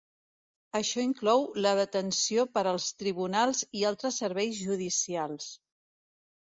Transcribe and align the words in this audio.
Això 0.79 1.03
inclou 1.07 1.45
la 1.65 1.73
detenció 1.81 2.47
per 2.59 2.65
als 2.73 2.89
tribunals 3.03 3.63
i 3.83 3.87
altres 3.93 4.21
serveis 4.25 4.59
judicials. 4.67 5.55